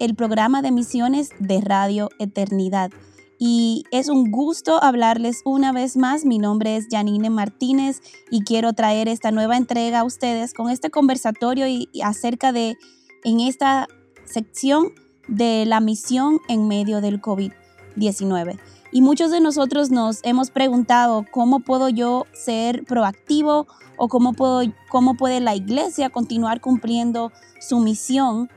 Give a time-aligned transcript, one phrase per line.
[0.00, 2.90] el programa de misiones de Radio Eternidad.
[3.38, 6.24] Y es un gusto hablarles una vez más.
[6.24, 8.00] Mi nombre es Janine Martínez
[8.30, 12.76] y quiero traer esta nueva entrega a ustedes con este conversatorio y, acerca de,
[13.24, 13.88] en esta
[14.24, 14.92] sección,
[15.28, 18.58] de la misión en medio del COVID-19.
[18.92, 23.66] Y muchos de nosotros nos hemos preguntado cómo puedo yo ser proactivo
[23.96, 28.50] o cómo, puedo, cómo puede la iglesia continuar cumpliendo su misión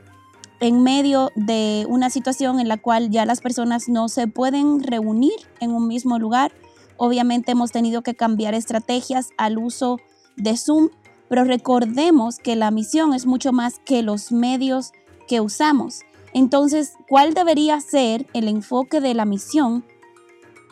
[0.60, 5.32] en medio de una situación en la cual ya las personas no se pueden reunir
[5.60, 6.52] en un mismo lugar.
[6.96, 9.98] Obviamente hemos tenido que cambiar estrategias al uso
[10.36, 10.88] de Zoom,
[11.28, 14.92] pero recordemos que la misión es mucho más que los medios
[15.28, 16.00] que usamos.
[16.34, 19.84] Entonces, ¿cuál debería ser el enfoque de la misión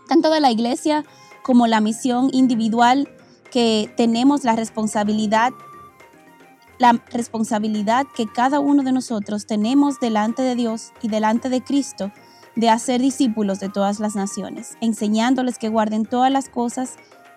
[0.07, 1.05] tanto de la iglesia
[1.43, 3.09] como la misión individual
[3.51, 5.53] que tenemos la responsabilidad,
[6.79, 12.13] la responsabilidad que cada uno de nosotros tenemos delante de Dios y delante de Cristo
[12.55, 16.97] de hacer discípulos de todas las naciones, enseñándoles que guarden todas las cosas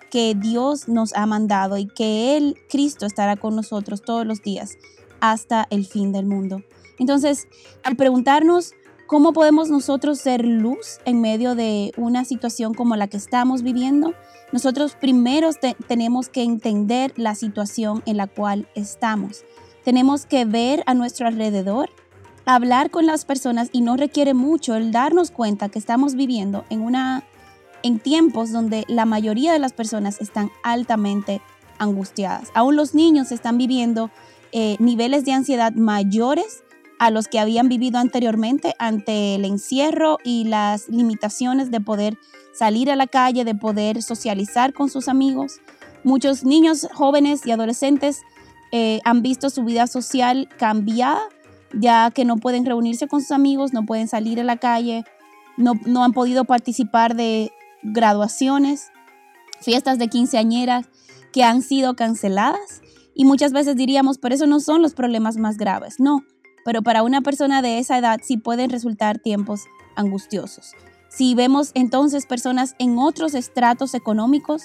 [0.09, 4.77] que Dios nos ha mandado y que Él, Cristo, estará con nosotros todos los días
[5.19, 6.63] hasta el fin del mundo.
[6.97, 7.47] Entonces,
[7.83, 8.73] al preguntarnos
[9.09, 14.13] ¿Cómo podemos nosotros ser luz en medio de una situación como la que estamos viviendo?
[14.51, 15.49] Nosotros primero
[15.87, 19.45] tenemos que entender la situación en la cual estamos.
[19.83, 21.89] Tenemos que ver a nuestro alrededor,
[22.45, 26.81] hablar con las personas y no requiere mucho el darnos cuenta que estamos viviendo en
[26.81, 27.23] una
[27.81, 31.41] en tiempos donde la mayoría de las personas están altamente
[31.79, 32.51] angustiadas.
[32.53, 34.11] Aún los niños están viviendo
[34.51, 36.63] eh, niveles de ansiedad mayores
[36.99, 42.17] a los que habían vivido anteriormente ante el encierro y las limitaciones de poder
[42.53, 45.61] salir a la calle, de poder socializar con sus amigos.
[46.03, 48.21] Muchos niños, jóvenes y adolescentes
[48.71, 51.21] eh, han visto su vida social cambiada,
[51.73, 55.05] ya que no pueden reunirse con sus amigos, no pueden salir a la calle,
[55.57, 57.51] no, no han podido participar de
[57.81, 58.91] graduaciones,
[59.61, 60.87] fiestas de quinceañeras
[61.31, 62.81] que han sido canceladas.
[63.15, 65.99] Y muchas veces diríamos, pero eso no son los problemas más graves.
[65.99, 66.23] No,
[66.65, 69.65] pero para una persona de esa edad sí pueden resultar tiempos
[69.95, 70.73] angustiosos.
[71.09, 74.63] Si vemos entonces personas en otros estratos económicos,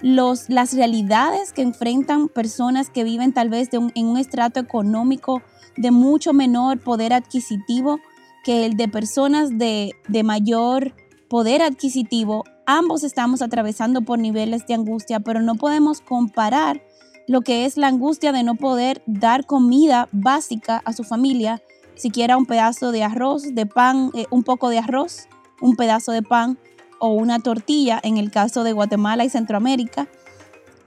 [0.00, 5.42] los, las realidades que enfrentan personas que viven tal vez en un estrato económico
[5.76, 8.00] de mucho menor poder adquisitivo
[8.44, 10.94] que el de personas de, de mayor
[11.28, 16.82] poder adquisitivo, ambos estamos atravesando por niveles de angustia, pero no podemos comparar
[17.26, 21.62] lo que es la angustia de no poder dar comida básica a su familia,
[21.94, 25.28] siquiera un pedazo de arroz, de pan, eh, un poco de arroz,
[25.60, 26.58] un pedazo de pan
[26.98, 30.08] o una tortilla en el caso de Guatemala y Centroamérica,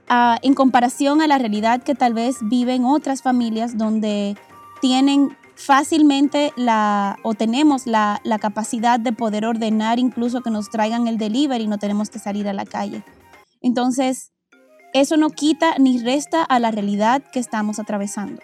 [0.08, 4.36] ah, en comparación a la realidad que tal vez viven otras familias donde
[4.80, 11.08] tienen fácilmente la o tenemos la, la capacidad de poder ordenar incluso que nos traigan
[11.08, 13.02] el delivery y no tenemos que salir a la calle.
[13.60, 14.30] Entonces,
[14.94, 18.40] eso no quita ni resta a la realidad que estamos atravesando.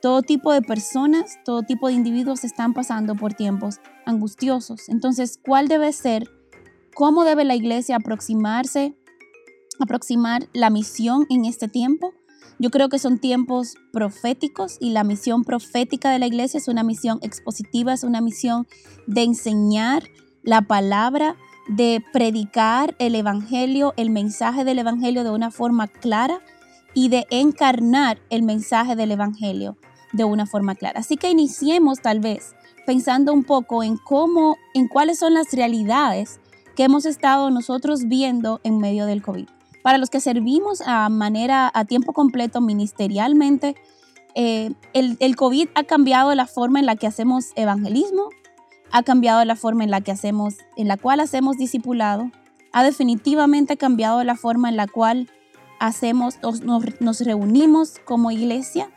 [0.00, 4.88] Todo tipo de personas, todo tipo de individuos están pasando por tiempos angustiosos.
[4.88, 6.30] Entonces, ¿cuál debe ser?
[6.94, 8.96] ¿Cómo debe la iglesia aproximarse,
[9.78, 12.14] aproximar la misión en este tiempo?
[12.58, 16.82] Yo creo que son tiempos proféticos y la misión profética de la iglesia es una
[16.82, 18.66] misión expositiva, es una misión
[19.06, 20.04] de enseñar
[20.42, 21.36] la palabra,
[21.68, 26.40] de predicar el Evangelio, el mensaje del Evangelio de una forma clara
[26.94, 29.76] y de encarnar el mensaje del Evangelio
[30.12, 31.00] de una forma clara.
[31.00, 32.54] Así que iniciemos tal vez
[32.86, 36.40] pensando un poco en cómo, en cuáles son las realidades
[36.74, 39.46] que hemos estado nosotros viendo en medio del COVID.
[39.82, 43.76] Para los que servimos a manera, a tiempo completo ministerialmente,
[44.34, 48.30] eh, el, el COVID ha cambiado la forma en la que hacemos evangelismo,
[48.92, 52.30] ha cambiado la forma en la que hacemos, en la cual hacemos discipulado,
[52.72, 55.28] ha definitivamente cambiado la forma en la cual
[55.78, 56.38] hacemos,
[57.00, 58.90] nos, reunimos como iglesia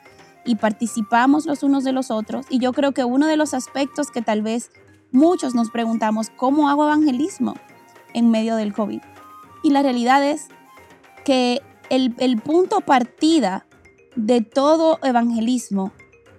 [0.46, 2.46] y participamos los unos de los otros.
[2.50, 4.72] Y yo creo que uno de los aspectos que tal vez
[5.12, 7.56] muchos nos preguntamos, ¿cómo hago evangelismo
[8.14, 9.02] en medio del COVID?
[9.64, 10.48] Y la realidad es
[11.24, 13.66] que el, el punto partida
[14.16, 15.94] de todo evangelismo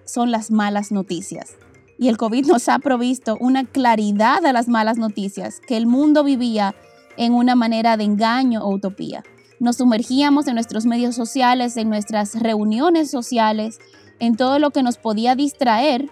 [0.04, 1.56] son las malas noticias.
[1.98, 6.24] Y el COVID nos ha provisto una claridad a las malas noticias que el mundo
[6.24, 6.74] vivía
[7.16, 9.22] en una manera de engaño o utopía.
[9.60, 13.78] Nos sumergíamos en nuestros medios sociales, en nuestras reuniones sociales,
[14.18, 16.10] en todo lo que nos podía distraer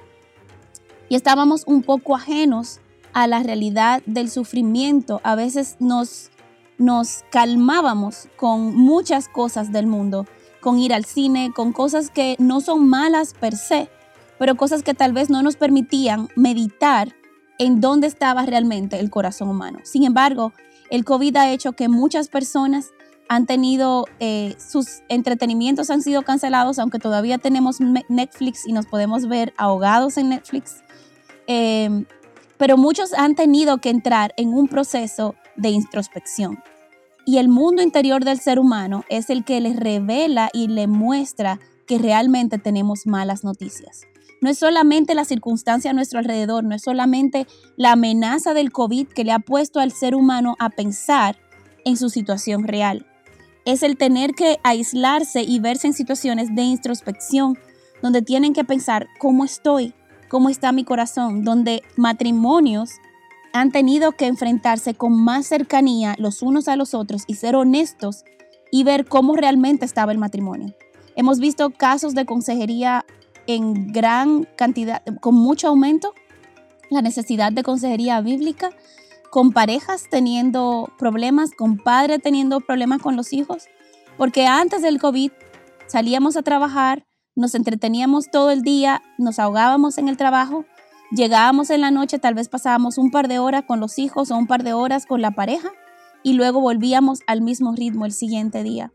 [1.09, 2.81] y estábamos un poco ajenos
[3.13, 5.21] a la realidad del sufrimiento.
[5.25, 6.31] A veces nos,
[6.79, 10.27] nos calmábamos con muchas cosas del mundo,
[10.61, 13.91] con ir al cine, con cosas que no son malas per se,
[14.43, 17.15] pero cosas que tal vez no nos permitían meditar
[17.61, 19.79] en dónde estaba realmente el corazón humano.
[19.85, 20.53] Sin embargo,
[20.91, 22.91] el COVID ha hecho que muchas personas
[23.29, 27.79] han tenido, eh, sus entretenimientos han sido cancelados, aunque todavía tenemos
[28.09, 30.83] Netflix y nos podemos ver ahogados en Netflix.
[31.47, 32.05] Em,
[32.59, 36.59] pero muchos han tenido que entrar en un proceso de introspección.
[37.25, 41.61] Y el mundo interior del ser humano es el que les revela y le muestra
[41.87, 44.01] que realmente tenemos malas noticias.
[44.43, 47.47] No es solamente la circunstancia a nuestro alrededor, no es solamente
[47.77, 51.39] la amenaza del COVID que le ha puesto al ser humano a pensar
[51.85, 53.07] en su situación real.
[53.65, 57.57] Es el tener que aislarse y verse en situaciones de introspección,
[58.03, 59.95] donde tienen que pensar cómo estoy,
[60.29, 62.91] cómo está mi corazón, donde matrimonios
[63.53, 68.25] han tenido que enfrentarse con más cercanía los unos a los otros y ser honestos
[68.73, 70.75] y ver cómo realmente estaba el matrimonio.
[71.15, 73.05] Hemos visto casos de consejería
[73.47, 76.15] en gran cantidad, con mucho aumento,
[76.91, 78.71] la necesidad de consejería bíblica,
[79.31, 83.65] con parejas teniendo problemas, con padres teniendo problemas con los hijos,
[84.19, 85.33] porque antes del COVID
[85.87, 90.67] salíamos a trabajar, nos entreteníamos todo el día, nos ahogábamos en el trabajo,
[91.11, 94.37] llegábamos en la noche, tal vez pasábamos un par de horas con los hijos o
[94.37, 95.71] un par de horas con la pareja
[96.23, 98.93] y luego volvíamos al mismo ritmo el siguiente día.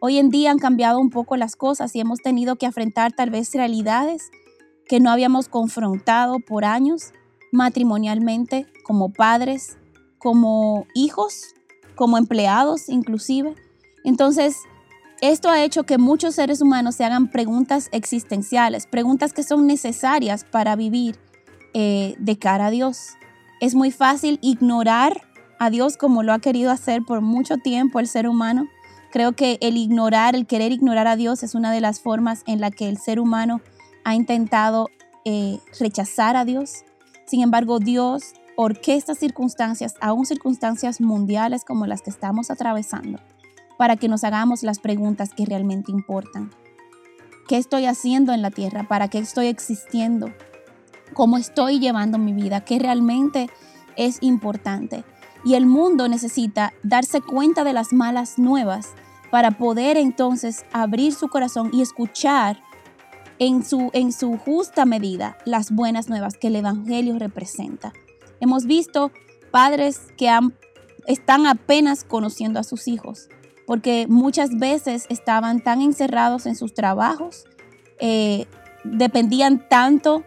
[0.00, 3.30] Hoy en día han cambiado un poco las cosas y hemos tenido que afrontar tal
[3.30, 4.30] vez realidades
[4.86, 7.12] que no habíamos confrontado por años
[7.50, 9.76] matrimonialmente, como padres,
[10.18, 11.54] como hijos,
[11.96, 13.56] como empleados inclusive.
[14.04, 14.56] Entonces,
[15.20, 20.44] esto ha hecho que muchos seres humanos se hagan preguntas existenciales, preguntas que son necesarias
[20.44, 21.18] para vivir
[21.74, 23.16] eh, de cara a Dios.
[23.60, 25.22] Es muy fácil ignorar
[25.58, 28.68] a Dios como lo ha querido hacer por mucho tiempo el ser humano
[29.10, 32.60] Creo que el ignorar, el querer ignorar a Dios es una de las formas en
[32.60, 33.60] la que el ser humano
[34.04, 34.88] ha intentado
[35.24, 36.84] eh, rechazar a Dios.
[37.26, 43.18] Sin embargo, Dios orquesta circunstancias, aún circunstancias mundiales como las que estamos atravesando,
[43.76, 46.50] para que nos hagamos las preguntas que realmente importan.
[47.46, 48.88] ¿Qué estoy haciendo en la tierra?
[48.88, 50.30] ¿Para qué estoy existiendo?
[51.14, 52.62] ¿Cómo estoy llevando mi vida?
[52.62, 53.48] ¿Qué realmente
[53.96, 55.04] es importante?
[55.44, 58.90] Y el mundo necesita darse cuenta de las malas nuevas
[59.30, 62.62] para poder entonces abrir su corazón y escuchar
[63.38, 67.92] en su, en su justa medida las buenas nuevas que el Evangelio representa.
[68.40, 69.12] Hemos visto
[69.50, 70.54] padres que han,
[71.06, 73.28] están apenas conociendo a sus hijos,
[73.66, 77.44] porque muchas veces estaban tan encerrados en sus trabajos,
[78.00, 78.46] eh,
[78.84, 80.24] dependían tanto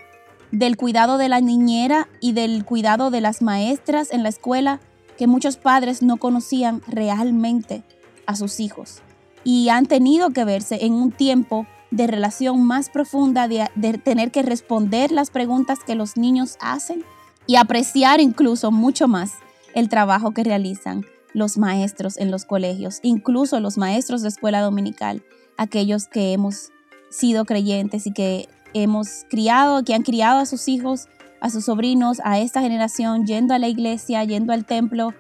[0.52, 4.82] del cuidado de la niñera y del cuidado de las maestras en la escuela,
[5.22, 7.84] que muchos padres no conocían realmente
[8.26, 9.04] a sus hijos
[9.44, 13.70] y han tenido que verse en un tiempo de relación más profunda, de,
[14.04, 17.06] tener que responder las preguntas que los niños hacen
[17.46, 19.34] y apreciar incluso mucho más
[19.76, 21.06] el trabajo que realizan
[21.36, 25.22] los maestros en los colegios, incluso los maestros de escuela dominical,
[25.56, 26.72] aquellos que hemos
[27.12, 31.10] sido creyentes y que hemos criado, que han criado a sus hijos
[31.42, 35.14] a sus sobrinos, a esta generación, yendo a la iglesia, yendo al templo,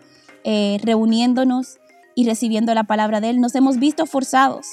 [0.43, 1.79] eh, reuniéndonos
[2.15, 4.67] y recibiendo la palabra de Él, nos hemos visto forzados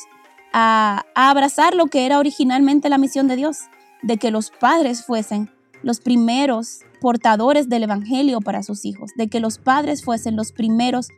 [0.52, 3.59] a, abrazar lo que era originalmente la misión de Dios,
[4.02, 5.50] de que los padres fuesen
[5.83, 11.09] los primeros portadores del Evangelio para sus hijos, de que los padres fuesen los primeros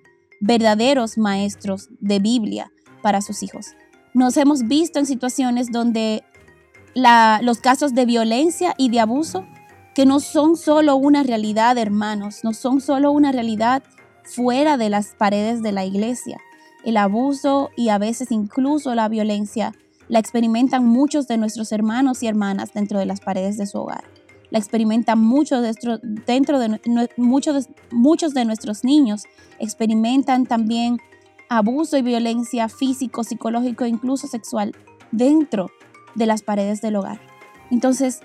[0.41, 2.71] verdaderos maestros de Biblia
[3.03, 3.75] para sus hijos.
[4.15, 6.25] Nos hemos visto en situaciones donde
[6.95, 9.47] los casos de violencia y de abuso
[9.95, 13.83] que no son solo una realidad, hermanos, no son solo una realidad
[14.25, 16.39] fuera de las paredes de la iglesia.
[16.85, 19.75] El abuso y a veces incluso la violencia
[20.09, 24.05] la experimentan muchos de nuestros hermanos y hermanas dentro de las paredes de su hogar.
[24.51, 25.63] La experimentan muchos
[26.27, 26.81] dentro de,
[27.17, 29.23] muchos, muchos de nuestros niños.
[29.61, 30.99] Experimentan también
[31.49, 34.75] abuso y violencia físico, psicológico e incluso sexual
[35.13, 35.71] dentro
[36.17, 37.21] de las paredes del hogar.
[37.71, 38.21] Entonces,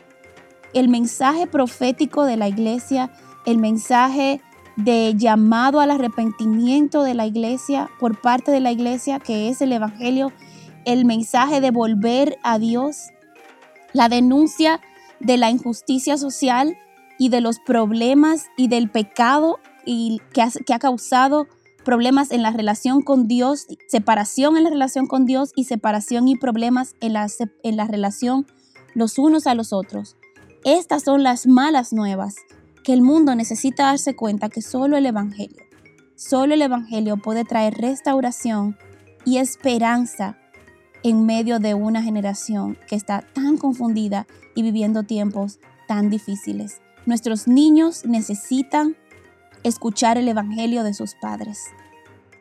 [0.75, 3.11] el mensaje profético de la iglesia,
[3.45, 4.41] el mensaje
[4.75, 9.71] de llamado al arrepentimiento de la iglesia por parte de la iglesia, que es el
[9.71, 10.33] Evangelio,
[10.83, 13.07] el mensaje de volver a Dios,
[13.93, 14.81] la denuncia
[15.21, 16.77] de la injusticia social
[17.17, 21.47] y de los problemas y del pecado y que, ha, que ha causado
[21.85, 26.35] problemas en la relación con Dios, separación en la relación con Dios y separación y
[26.35, 27.27] problemas en la,
[27.63, 28.45] en la relación
[28.93, 30.17] los unos a los otros.
[30.65, 32.37] Estas son las malas nuevas
[32.83, 35.63] que el mundo necesita darse cuenta que solo el Evangelio,
[36.15, 38.75] solo el Evangelio puede traer restauración
[39.25, 40.39] y esperanza
[41.03, 46.81] en medio de una generación que está tan confundida y viviendo tiempos tan difíciles.
[47.05, 48.97] Nuestros niños necesitan
[49.61, 51.59] escuchar el Evangelio de sus padres,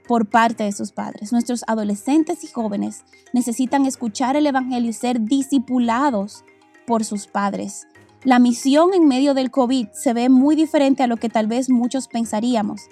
[0.09, 1.31] por parte de sus padres.
[1.31, 3.04] Nuestros adolescentes y jóvenes
[3.35, 6.43] necesitan escuchar el Evangelio y ser discipulados
[6.87, 7.87] por sus padres.
[8.25, 11.71] La misión en medio del COVID se ve muy diferente a lo que tal vez
[11.71, 12.83] muchos pensaríamos.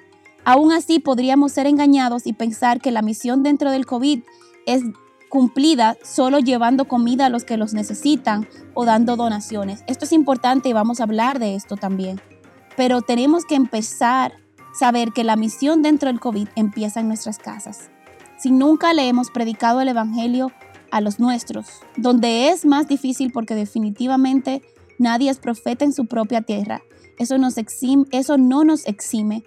[0.44, 4.22] Aún así, podríamos ser engañados y pensar que la misión dentro del COVID
[4.66, 4.82] es
[5.30, 9.82] cumplida solo llevando comida a los que los necesitan o dando donaciones.
[9.86, 12.20] Esto es importante y vamos a hablar de esto también
[12.76, 17.38] pero tenemos que empezar a saber que la misión dentro del COVID empieza en nuestras
[17.38, 17.90] casas.
[18.38, 20.50] Si nunca le hemos predicado el Evangelio
[20.90, 24.62] a los nuestros, donde es más difícil porque definitivamente
[25.02, 26.82] nadie es profeta en su propia tierra,
[27.18, 27.38] eso,
[28.38, 29.44] no nos exime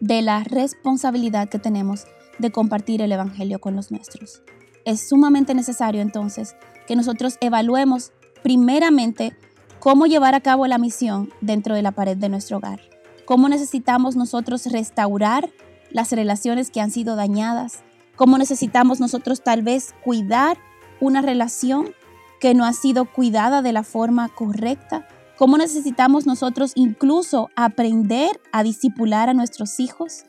[0.00, 2.04] de la responsabilidad que tenemos
[2.38, 4.42] de compartir el Evangelio con los nuestros.
[4.84, 6.56] Es sumamente necesario entonces
[6.86, 9.36] que nosotros evaluemos primeramente
[9.78, 12.80] cómo llevar a cabo la misión dentro de la pared de nuestro hogar.
[13.24, 15.50] Cómo necesitamos nosotros restaurar
[15.90, 17.82] las relaciones que han sido dañadas.
[18.16, 20.58] Cómo necesitamos nosotros tal vez cuidar
[21.00, 21.94] una relación
[22.42, 25.06] que no ha sido cuidada de la forma correcta.
[25.38, 30.24] Cómo necesitamos nosotros incluso aprender a disipular a nuestros hijos.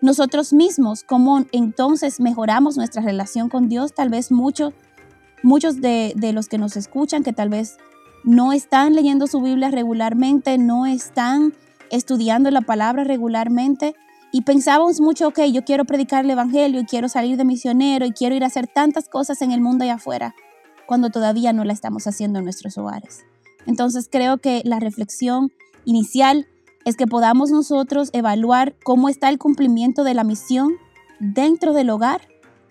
[0.00, 3.92] Nosotros mismos, cómo entonces mejoramos nuestra relación con Dios.
[3.92, 4.72] Tal vez muchos,
[5.42, 7.76] muchos de, de los que nos escuchan que tal vez
[8.22, 11.54] no están leyendo su Biblia regularmente, no están
[11.90, 13.96] estudiando la palabra regularmente
[14.30, 18.12] y pensábamos mucho, ok, yo quiero predicar el Evangelio y quiero salir de misionero y
[18.12, 20.36] quiero ir a hacer tantas cosas en el mundo y afuera,
[20.88, 23.26] cuando todavía no la estamos haciendo en nuestros hogares.
[23.66, 25.52] Entonces creo que la reflexión
[25.84, 26.48] inicial
[26.86, 30.72] es que podamos nosotros evaluar cómo está el cumplimiento de la misión
[31.20, 32.22] dentro del hogar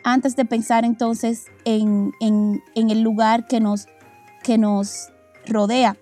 [0.04, 3.86] antes de pensar entonces en, en el lugar que nos,
[4.42, 5.10] que nos
[5.46, 5.96] rodea.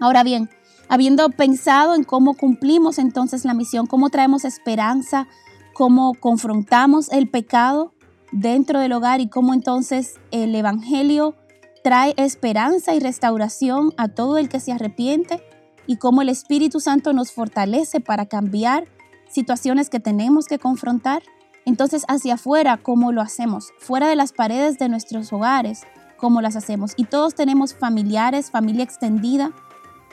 [0.00, 0.50] Ahora bien,
[0.88, 5.28] habiendo pensado en cómo cumplimos entonces la misión, cómo traemos esperanza,
[5.74, 7.92] cómo confrontamos el pecado
[8.36, 11.34] dentro del hogar y cómo entonces el Evangelio
[11.82, 15.42] trae esperanza y restauración a todo el que se arrepiente
[15.86, 18.84] y cómo el Espíritu Santo nos fortalece para cambiar
[19.30, 21.22] situaciones que tenemos que confrontar.
[21.64, 23.70] Entonces hacia afuera, ¿cómo lo hacemos?
[23.78, 25.84] Fuera de las paredes de nuestros hogares,
[26.18, 26.92] cómo las hacemos.
[26.96, 29.52] Y todos tenemos familiares, familia extendida,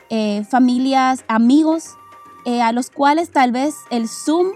[0.09, 1.89] eh, familias, amigos,
[2.45, 4.47] eh, a los cuales tal vez el Zoom,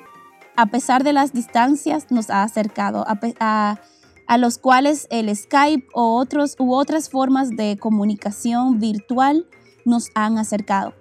[0.57, 3.05] a pesar de las distancias, nos ha acercado,
[3.39, 3.77] a,
[4.39, 9.45] los cuales el Skype o otros, u otras formas de comunicación virtual
[9.85, 10.95] nos han acercado.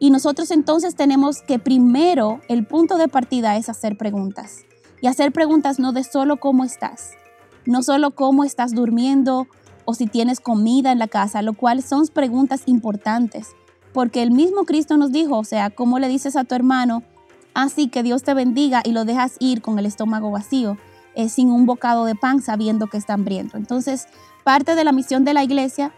[0.00, 4.64] Y nosotros entonces tenemos que primero, el punto de partida es hacer preguntas.
[5.00, 7.12] Y hacer preguntas no de solo cómo estás,
[7.64, 9.46] no solo cómo estás durmiendo
[9.84, 13.50] o si tienes comida en la casa, lo cual son preguntas importantes,
[13.92, 17.04] porque el mismo Cristo nos dijo, o sea, ¿cómo le dices a tu hermano,
[17.56, 20.78] así que Dios te bendiga y lo dejas ir con el estómago vacío,
[21.14, 23.56] eh, sin un bocado de pan sabiendo que está hambriento?
[23.56, 24.06] Entonces,
[24.44, 25.92] parte de la misión de la iglesia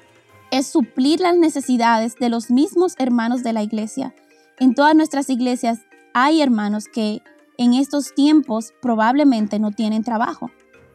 [0.51, 4.15] es suplir las necesidades de los mismos hermanos de la iglesia.
[4.59, 5.81] En todas nuestras iglesias
[6.15, 7.21] hay hermanos que
[7.59, 10.51] en estos tiempos probablemente no tienen trabajo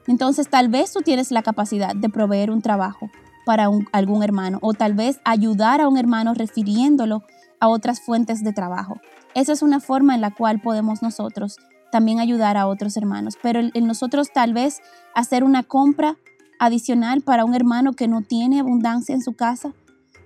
[0.08, 3.10] entonces tal vez tú tienes la capacidad de proveer un trabajo
[3.46, 7.24] para algún hermano o tal vez ayudar a un hermano refiriéndolo
[7.63, 9.00] a otras fuentes de trabajo.
[9.36, 11.55] Esa es una forma en la cual podemos nosotros
[11.93, 14.82] también ayudar a otros hermanos, pero en nosotros tal vez
[15.15, 16.17] hacer una compra
[16.60, 19.72] adicional para un hermano que no tiene abundancia en su casa,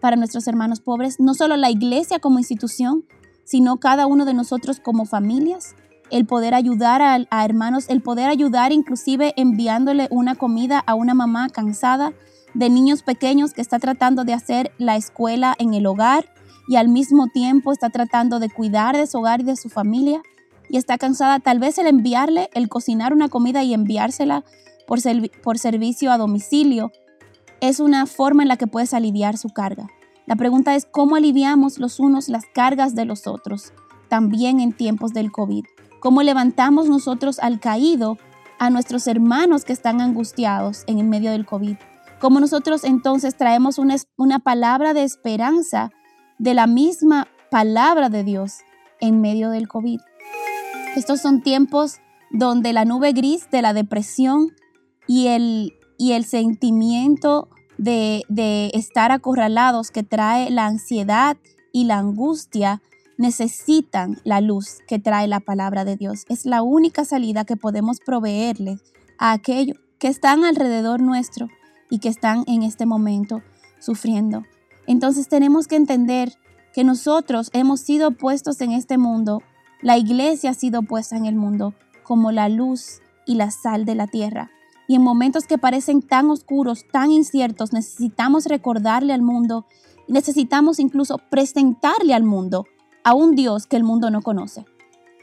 [0.02, 3.06] para nuestros hermanos pobres, no solo la iglesia como institución,
[3.44, 5.76] sino cada uno de nosotros como familias,
[6.10, 11.50] el poder ayudar a, hermanos, el poder ayudar inclusive enviándole una comida a una mamá
[11.50, 12.14] cansada
[12.56, 16.34] de niños pequeños que está tratando de hacer la escuela en el hogar
[16.68, 20.22] y al mismo tiempo está tratando de cuidar de su hogar y de su familia
[20.70, 24.44] y está cansada, tal vez el enviarle, el cocinar una comida y enviársela
[24.86, 25.00] por,
[25.42, 26.92] por servicio a domicilio.
[27.62, 29.88] Es una forma en la que puedes aliviar su carga.
[30.26, 33.72] La pregunta es cómo aliviamos los unos las cargas de los otros,
[34.10, 35.64] también en tiempos del COVID.
[36.02, 38.18] Cómo levantamos nosotros al caído,
[38.60, 41.78] a nuestros hermanos que están angustiados en el medio del COVID,
[42.20, 45.92] Cómo nosotros entonces traemos una, una palabra de esperanza
[46.40, 48.60] de la misma palabra de Dios
[49.00, 50.00] en medio del COVID.
[50.96, 51.98] Estos son tiempos
[52.32, 54.52] donde la nube gris de la depresión
[55.08, 61.38] y el, y el sentimiento de, de estar acorralados que trae la ansiedad
[61.72, 62.82] y la angustia
[63.18, 66.26] necesitan la luz que trae la palabra de Dios.
[66.30, 68.82] Es la única salida que podemos proveerles
[69.18, 71.48] a aquellos que están alrededor nuestro
[71.90, 73.42] y que están en este momento
[73.80, 74.44] sufriendo.
[74.88, 76.34] Entonces tenemos que entender
[76.74, 79.44] que nosotros hemos sido puestos en este mundo,
[79.82, 83.96] la iglesia ha sido puesta en el mundo como la luz y la sal de
[83.96, 84.50] la tierra.
[84.88, 89.66] Y en momentos que parecen tan oscuros, tan inciertos, necesitamos recordarle al mundo,
[90.08, 92.66] necesitamos incluso presentarle al mundo
[93.04, 94.66] a un Dios que el mundo no conoce.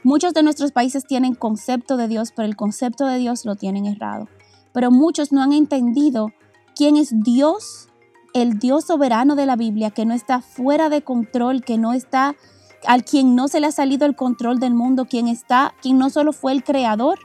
[0.03, 3.87] Muchos de nuestros países tienen concepto de Dios, pero el concepto de Dios lo tienen
[3.87, 4.27] errado.
[4.71, 6.27] Pero muchos no han entendido
[6.75, 7.87] quién es Dios,
[8.35, 12.35] el Dios soberano de la Biblia, que no está fuera de control, que no está
[12.85, 16.09] al quien no se le ha salido el control del mundo, quien está, quien no
[16.09, 17.17] solo fue el creador,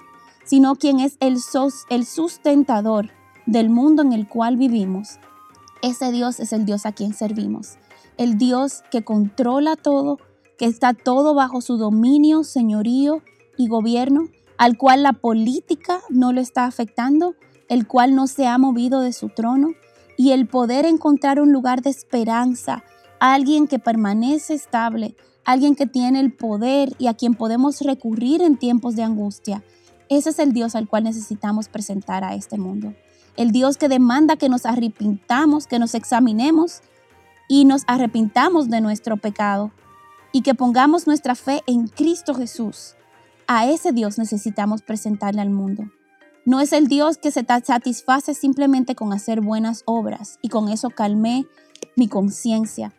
[0.45, 1.37] sino quien es el,
[1.91, 3.11] el sustentador
[3.45, 5.19] del mundo en el cual vivimos.
[5.83, 7.77] Ese Dios es el Dios a quien servimos.
[8.17, 10.19] El Dios que controla todo,
[10.59, 13.21] que está todo bajo su dominio, señorío
[13.57, 17.35] y gobierno, al cual la política no lo está afectando,
[17.69, 19.71] el cual no se ha movido de su trono,
[20.21, 22.85] y el poder encontrar un lugar de esperanza,
[23.21, 28.59] alguien que permanece estable, alguien que tiene el poder y a quien podemos recurrir en
[28.59, 29.65] tiempos de angustia.
[30.11, 32.93] Ese es el Dios al cual necesitamos presentar a este mundo.
[33.39, 36.83] El Dios que demanda que nos arrepintamos, que nos examinemos
[37.49, 39.73] y nos arrepintamos de nuestro pecado
[40.33, 42.95] y que pongamos nuestra fe en Cristo Jesús.
[43.47, 45.91] A ese Dios necesitamos presentarle al mundo.
[46.45, 50.91] No es el Dios que se satisface simplemente con hacer buenas obras y con eso
[50.91, 51.47] calmé
[51.97, 52.93] mi conciencia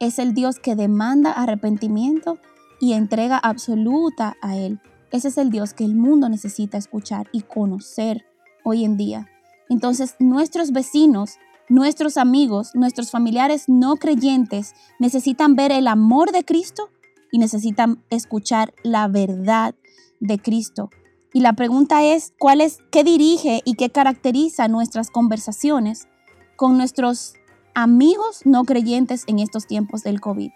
[0.00, 2.38] es el Dios que demanda arrepentimiento
[2.80, 4.80] y entrega absoluta a Él.
[5.10, 8.24] Ese es el Dios que el mundo necesita escuchar y conocer
[8.62, 9.28] hoy en día.
[9.68, 16.90] Entonces nuestros vecinos, nuestros amigos, nuestros familiares no creyentes necesitan ver el amor de Cristo
[17.32, 19.74] y necesitan escuchar la verdad
[20.20, 20.90] de Cristo.
[21.32, 26.08] Y la pregunta es, ¿cuál es qué dirige y qué caracteriza nuestras conversaciones
[26.56, 27.34] con nuestros
[27.78, 30.50] amigos no creyentes en estos tiempos del COVID.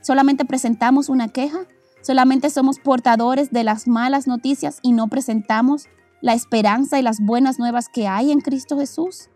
[0.00, 1.66] Solamente presentamos una queja,
[2.00, 5.88] solamente somos portadores de las malas noticias y no presentamos
[6.22, 9.28] la esperanza y las buenas nuevas que hay en Cristo Jesús.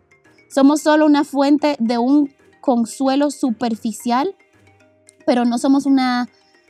[0.49, 4.35] Somos solo una fuente de un consuelo superficial,
[5.27, 6.29] pero no somos una,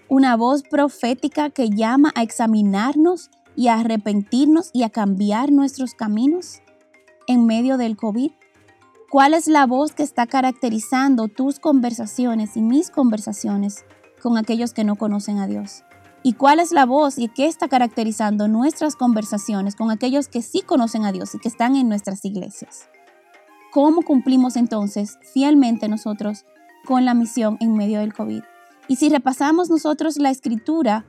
[0.10, 6.62] una voz profética que llama a examinarnos y a arrepentirnos y a cambiar nuestros caminos
[7.28, 8.32] en medio del COVID.
[9.12, 13.84] ¿Cuál es la voz que está caracterizando tus conversaciones y mis conversaciones
[14.22, 15.84] con aquellos que no conocen a Dios?
[16.24, 20.62] ¿Y cuál es la voz y qué está caracterizando nuestras conversaciones con aquellos que sí
[20.62, 22.88] conocen a Dios y que están en nuestras iglesias?
[23.74, 26.46] ¿Cómo cumplimos entonces fielmente nosotros
[26.86, 28.42] con la misión en medio del COVID?
[28.88, 31.06] Y si repasamos nosotros la escritura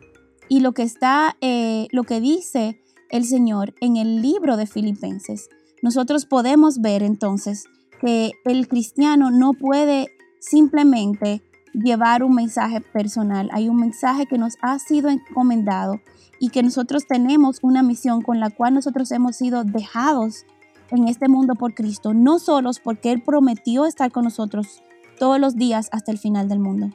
[0.50, 5.48] y lo que está, eh, lo que dice el Señor en el libro de Filipenses,
[5.80, 7.64] nosotros podemos ver entonces
[8.00, 10.08] que el cristiano no puede
[10.40, 11.40] simplemente
[11.72, 13.48] llevar un mensaje personal.
[13.52, 16.00] Hay un mensaje que nos ha sido encomendado
[16.40, 20.46] y que nosotros tenemos una misión con la cual nosotros hemos sido dejados
[20.90, 24.82] en este mundo por Cristo, no solos porque Él prometió estar con nosotros
[25.16, 26.90] todos los días hasta el final del mundo.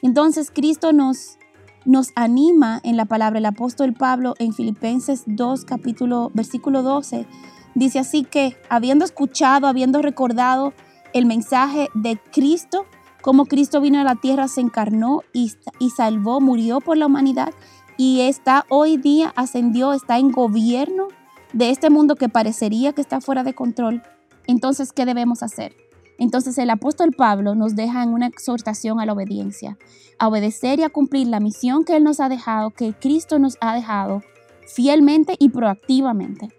[0.00, 1.36] Entonces Cristo nos,
[1.84, 7.26] nos anima en la palabra, el apóstol Pablo en Filipenses 2, capítulo, versículo 12,
[7.74, 10.74] Dice así que, habiendo escuchado, habiendo recordado
[11.14, 12.84] el mensaje de Cristo,
[13.22, 17.50] como Cristo vino a la tierra, se encarnó y, y salvó, murió por la humanidad
[17.96, 21.08] y está hoy día, ascendió, está en gobierno
[21.52, 24.02] de este mundo que parecería que está fuera de control.
[24.46, 25.74] Entonces, ¿qué debemos hacer?
[26.18, 29.78] Entonces el apóstol Pablo nos deja en una exhortación a la obediencia,
[30.18, 33.56] a obedecer y a cumplir la misión que Él nos ha dejado, que Cristo nos
[33.60, 34.22] ha dejado
[34.66, 36.50] fielmente y proactivamente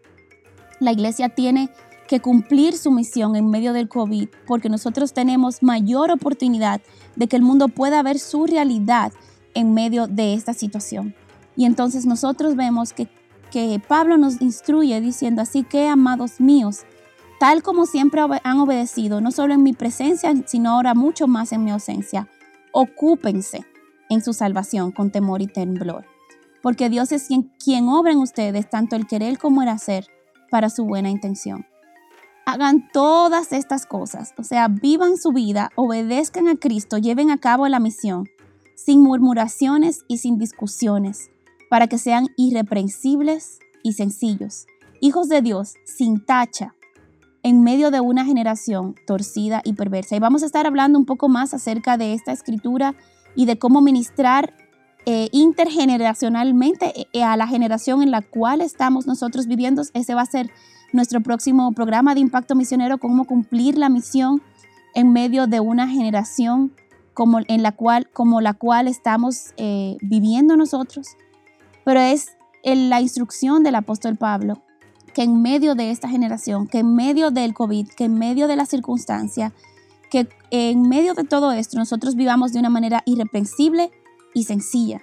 [0.83, 1.69] la iglesia tiene
[2.07, 6.81] que cumplir su misión en medio del COVID porque nosotros tenemos mayor oportunidad
[7.15, 9.13] de que el mundo pueda ver su realidad
[9.53, 11.15] en medio de esta situación.
[11.55, 13.07] Y entonces nosotros vemos que,
[13.51, 16.81] que Pablo nos instruye diciendo, así que amados míos,
[17.39, 21.63] tal como siempre han obedecido, no solo en mi presencia, sino ahora mucho más en
[21.63, 22.27] mi ausencia,
[22.71, 23.65] ocúpense
[24.09, 26.05] en su salvación con temor y temblor.
[26.61, 30.07] Porque Dios es quien, quien obra en ustedes tanto el querer como el hacer
[30.49, 31.65] para su buena intención.
[32.45, 37.67] hagan todas estas cosas, o sea, vivan su vida, obedezcan a Cristo, lleven a cabo
[37.69, 38.27] la misión,
[38.75, 41.31] sin murmuraciones y sin discusiones,
[41.69, 44.67] para que sean irreprensibles y sencillos,
[44.99, 46.75] hijos de Dios, sin tacha,
[47.43, 50.15] en medio de una generación torcida y perversa.
[50.15, 52.95] Y vamos a estar hablando un poco más acerca de esta escritura
[53.35, 54.53] y de cómo ministrar
[55.05, 59.81] eh, intergeneracionalmente eh, a la generación en la cual estamos nosotros viviendo.
[59.93, 60.49] Ese va a ser
[60.93, 64.41] nuestro próximo programa de impacto misionero, cómo cumplir la misión
[64.95, 66.71] en medio de una generación
[67.13, 71.07] como, en la cual, como la cual estamos eh, viviendo nosotros.
[71.83, 74.63] Pero es la instrucción del apóstol Pablo
[75.13, 78.55] que en medio de esta generación, que en medio del COVID, que en medio de
[78.55, 79.53] la circunstancia,
[80.09, 83.91] que en medio de todo esto nosotros vivamos de una manera irreprensible
[84.33, 85.01] y sencilla.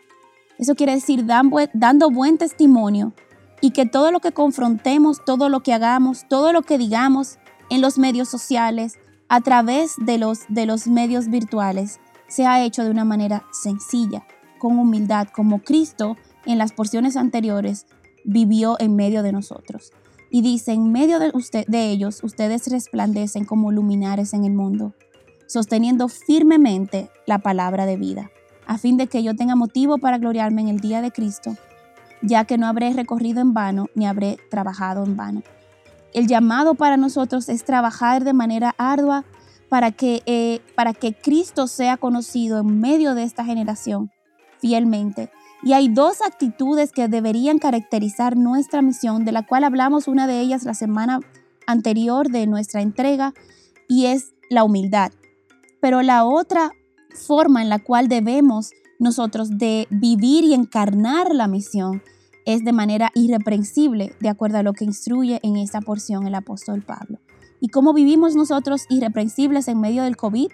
[0.58, 3.12] Eso quiere decir dando buen testimonio
[3.60, 7.38] y que todo lo que confrontemos, todo lo que hagamos, todo lo que digamos
[7.70, 12.90] en los medios sociales, a través de los, de los medios virtuales, sea hecho de
[12.90, 14.26] una manera sencilla,
[14.58, 17.86] con humildad, como Cristo en las porciones anteriores
[18.24, 19.92] vivió en medio de nosotros.
[20.30, 24.94] Y dice, en medio de, usted, de ellos, ustedes resplandecen como luminares en el mundo,
[25.46, 28.30] sosteniendo firmemente la palabra de vida,
[28.66, 31.56] a fin de que yo tenga motivo para gloriarme en el día de Cristo,
[32.22, 35.42] ya que no habré recorrido en vano ni habré trabajado en vano.
[36.12, 39.24] El llamado para nosotros es trabajar de manera ardua
[39.68, 44.10] para que, eh, para que Cristo sea conocido en medio de esta generación
[44.58, 45.30] fielmente
[45.62, 50.40] y hay dos actitudes que deberían caracterizar nuestra misión, de la cual hablamos una de
[50.40, 51.20] ellas la semana
[51.66, 53.34] anterior de nuestra entrega,
[53.88, 55.12] y es la humildad.
[55.80, 56.70] Pero la otra
[57.14, 62.02] forma en la cual debemos nosotros de vivir y encarnar la misión
[62.46, 66.82] es de manera irreprensible, de acuerdo a lo que instruye en esta porción el apóstol
[66.82, 67.18] Pablo.
[67.60, 70.50] ¿Y cómo vivimos nosotros irreprensibles en medio del COVID?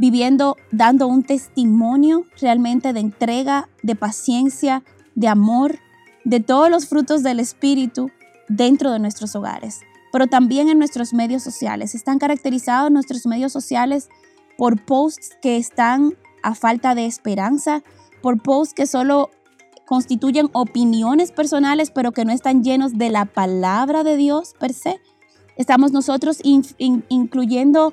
[0.00, 4.82] Viviendo, dando un testimonio realmente de entrega, de paciencia,
[5.14, 5.78] de amor,
[6.24, 8.10] de todos los frutos del Espíritu
[8.48, 11.94] dentro de nuestros hogares, pero también en nuestros medios sociales.
[11.94, 14.08] Están caracterizados nuestros medios sociales
[14.56, 17.82] por posts que están a falta de esperanza,
[18.22, 19.28] por posts que solo
[19.84, 24.98] constituyen opiniones personales, pero que no están llenos de la palabra de Dios per se.
[25.56, 27.92] Estamos nosotros incluyendo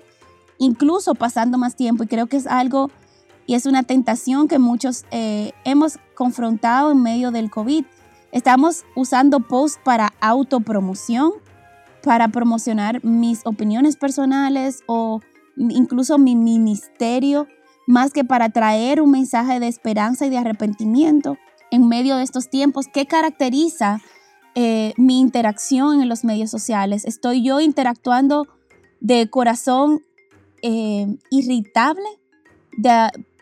[0.58, 2.04] incluso pasando más tiempo.
[2.04, 2.89] Y creo que es algo
[3.48, 7.86] y es una tentación que muchos eh, hemos confrontado en medio del COVID.
[8.34, 11.32] Estamos usando posts para autopromoción,
[12.04, 15.22] para promocionar mis opiniones personales o
[15.56, 17.48] incluso mi ministerio,
[17.88, 21.38] más que para traer un mensaje de esperanza y de arrepentimiento
[21.72, 22.88] en medio de estos tiempos.
[22.93, 24.02] ¿Qué caracteriza
[24.56, 27.06] eh, mi interacción en los medios sociales?
[27.06, 28.46] ¿Estoy yo interactuando
[29.00, 30.04] de corazón
[30.62, 32.06] eh, irritable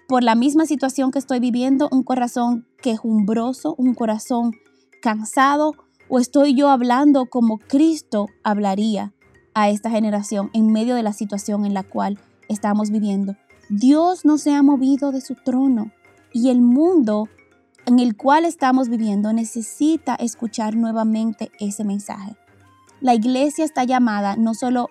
[0.08, 4.54] por la misma situación que estoy viviendo, un corazón quejumbroso, un corazón
[5.02, 5.74] cansado,
[6.08, 9.14] o estoy yo hablando como Cristo hablaría
[9.54, 13.36] a esta generación en medio de la situación en la cual estamos viviendo.
[13.70, 15.92] Dios no se ha movido de su trono
[16.34, 17.28] y el mundo
[17.86, 22.36] en el cual estamos viviendo necesita escuchar nuevamente ese mensaje.
[23.02, 24.90] La iglesia está llamada no solo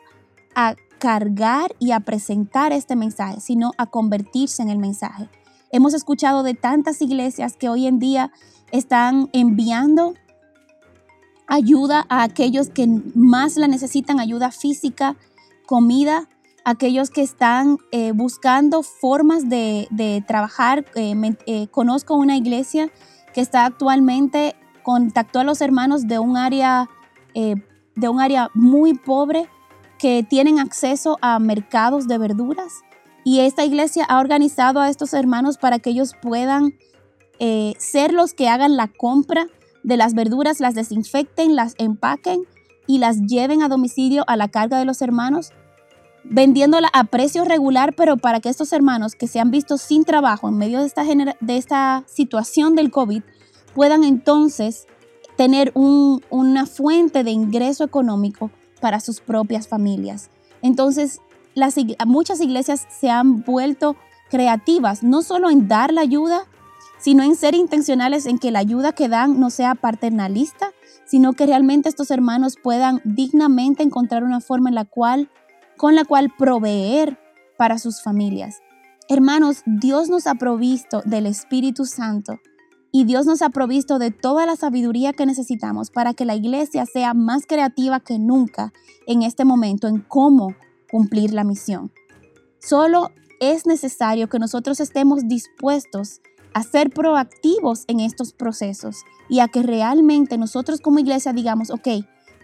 [0.55, 5.29] a cargar y a presentar este mensaje, sino a convertirse en el mensaje.
[5.71, 8.33] Hemos escuchado de tantas iglesias que hoy en día
[8.71, 10.15] están enviando
[11.47, 15.17] ayuda a aquellos que más la necesitan, ayuda física,
[15.67, 16.29] comida,
[16.65, 20.87] aquellos que están eh, buscando formas de, trabajar.
[20.95, 22.91] Eh, eh, conozco una iglesia
[23.33, 26.89] que está actualmente, contactó a los hermanos de un área,
[27.35, 29.49] de un área muy pobre
[29.99, 32.73] que tienen acceso a mercados de verduras.
[33.25, 36.75] Y esta iglesia ha organizado a estos hermanos para que ellos puedan
[37.39, 39.47] eh, ser los que hagan la compra
[39.83, 42.43] de las verduras, las desinfecten, las empaquen
[42.87, 45.53] y las lleven a domicilio a la carga de los hermanos,
[46.25, 50.49] vendiéndola a precio regular, pero para que estos hermanos que se han visto sin trabajo
[50.49, 53.23] en medio de esta, de esta situación del COVID
[53.75, 54.87] puedan entonces
[55.37, 58.51] tener una fuente de ingreso económico
[58.85, 60.29] para sus propias familias.
[60.61, 61.23] Entonces,
[62.05, 63.97] muchas iglesias se han vuelto
[64.29, 66.43] creativas, no solo en dar la ayuda,
[66.99, 70.73] sino en ser intencionales en que la ayuda que dan no sea paternalista,
[71.07, 75.31] sino que realmente estos hermanos puedan dignamente encontrar una forma en la cual,
[75.79, 77.19] con la cual proveer
[77.57, 78.59] para sus familias.
[79.09, 82.39] Hermanos, Dios nos ha provisto del Espíritu Santo
[82.97, 86.87] y Dios nos ha provisto de toda la sabiduría que necesitamos para que la iglesia
[86.87, 88.73] sea más creativa que nunca
[89.09, 90.55] en este momento en cómo
[90.93, 91.91] cumplir la misión.
[92.61, 96.21] Solo es necesario que nosotros estemos dispuestos
[96.53, 101.89] a ser proactivos en estos procesos y a que realmente nosotros como iglesia digamos, ok,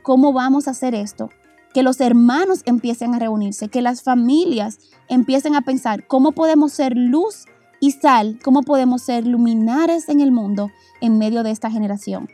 [0.02, 1.30] ¿cómo vamos a hacer esto?
[1.72, 6.96] Que los hermanos empiecen a reunirse, que las familias empiecen a pensar cómo podemos ser
[6.96, 7.44] luz
[7.80, 12.28] y sal, cómo podemos ser luminares en el mundo en medio de esta generación.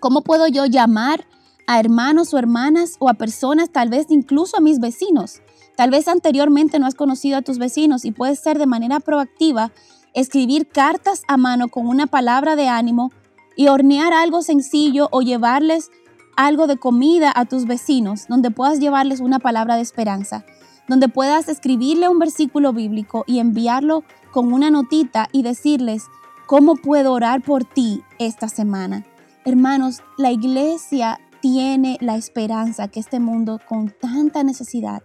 [0.00, 1.26] ¿Cómo puedo yo llamar
[1.66, 5.42] a hermanos o hermanas o a personas, tal vez incluso a mis vecinos?
[5.76, 9.72] Tal vez anteriormente no has conocido a tus vecinos y puedes ser de manera proactiva
[10.14, 13.12] escribir cartas a mano con una palabra de ánimo
[13.56, 15.90] y hornear algo sencillo o llevarles
[16.36, 20.44] algo de comida a tus vecinos, donde puedas llevarles una palabra de esperanza,
[20.88, 24.04] donde puedas escribirle un versículo bíblico y enviarlo
[24.36, 26.10] con una notita y decirles,
[26.44, 29.06] ¿cómo puedo orar por ti esta semana?
[29.46, 35.02] Hermanos, la iglesia tiene la esperanza que este mundo con tanta necesidad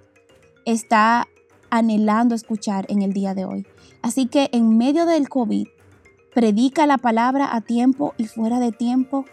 [0.66, 1.30] está
[1.70, 3.66] anhelando escuchar en el día de hoy.
[4.02, 5.66] Así que en medio del COVID,
[6.36, 9.24] predica la palabra a tiempo y fuera de tiempo,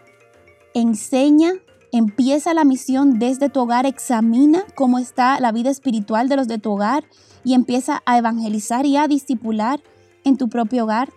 [0.75, 1.55] enseña,
[1.91, 6.59] empieza la misión desde tu hogar, examina cómo está la vida espiritual de los de
[6.59, 7.03] tu hogar
[7.45, 9.81] y empieza a evangelizar y a discipular
[10.25, 11.11] en tu propio hogar,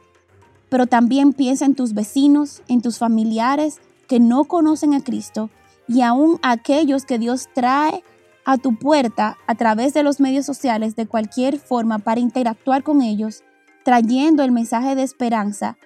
[0.69, 5.49] pero también piensa en tus vecinos, en tus familiares que no conocen a Cristo
[5.87, 8.03] y aún aquellos que Dios trae
[8.45, 13.01] a tu puerta a través de los medios sociales de cualquier forma para interactuar con
[13.01, 13.43] ellos,
[13.83, 15.77] trayendo el mensaje de esperanza,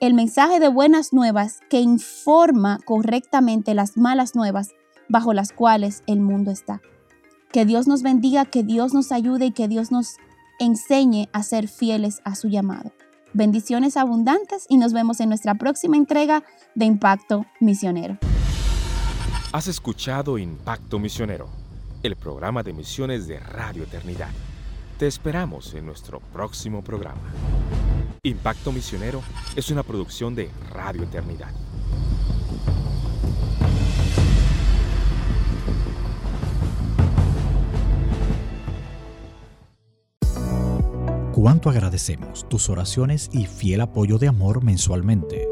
[0.00, 4.70] el mensaje de buenas nuevas que informa correctamente las malas nuevas
[5.08, 6.80] bajo las cuales el mundo está.
[7.56, 10.16] Que Dios nos bendiga, que Dios nos ayude y que Dios nos
[10.58, 12.92] enseñe a ser fieles a su llamado.
[13.32, 18.18] Bendiciones abundantes y nos vemos en nuestra próxima entrega de Impacto Misionero.
[19.52, 21.48] Has escuchado Impacto Misionero,
[22.02, 24.28] el programa de misiones de Radio Eternidad.
[24.98, 27.22] Te esperamos en nuestro próximo programa.
[28.22, 29.22] Impacto Misionero
[29.56, 31.54] es una producción de Radio Eternidad.
[41.36, 45.46] Cuánto agradecemos tus oraciones y fiel apoyo de amor mensualmente.